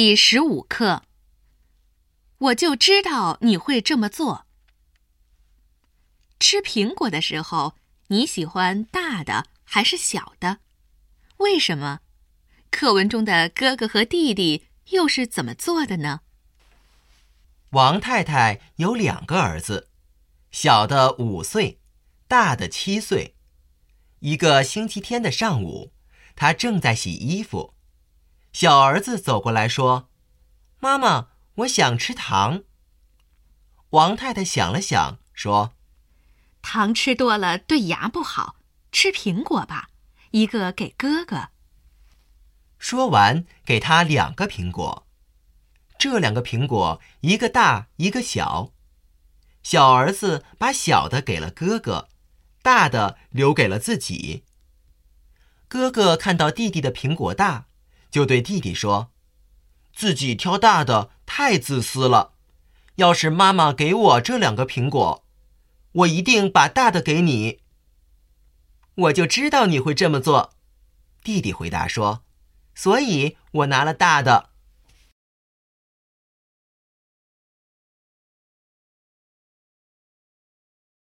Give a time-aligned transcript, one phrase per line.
[0.00, 1.02] 第十五课，
[2.38, 4.46] 我就知道你会这么做。
[6.38, 7.74] 吃苹果的时候，
[8.06, 10.58] 你喜欢大的还是小的？
[11.38, 11.98] 为什么？
[12.70, 16.20] 课文中的哥哥和弟弟又是怎么做的呢？
[17.70, 19.88] 王太太有两个儿子，
[20.52, 21.80] 小的五岁，
[22.28, 23.34] 大的七岁。
[24.20, 25.92] 一个星期天的上午，
[26.36, 27.74] 他正在洗衣服。
[28.52, 30.08] 小儿子走过来说
[30.80, 32.64] ：“妈妈，我想吃糖。”
[33.90, 35.74] 王太太想了想，说
[36.60, 38.56] ：“糖吃多了对牙不好，
[38.90, 39.88] 吃苹果吧，
[40.32, 41.50] 一个给哥哥。”
[42.78, 45.06] 说完，给他两个苹果。
[45.98, 48.72] 这两个苹果，一个大，一个小。
[49.62, 52.08] 小儿子把小的给了哥哥，
[52.62, 54.44] 大的留给了自己。
[55.66, 57.67] 哥哥看到弟弟的苹果大。
[58.10, 59.10] 就对弟弟说
[59.94, 62.32] ：“自己挑大的太自私了。
[62.96, 65.24] 要是妈妈给我这两个苹果，
[65.92, 67.60] 我一定把大的给你。”
[68.96, 70.54] 我就知道你会这么做，
[71.22, 72.24] 弟弟回答说
[72.74, 74.47] ：“所以我拿了大的。”